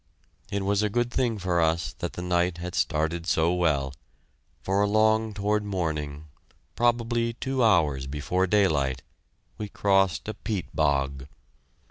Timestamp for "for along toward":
4.63-5.63